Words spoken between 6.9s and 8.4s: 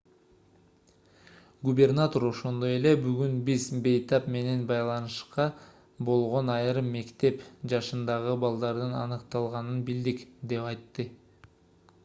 мектеп жашындагы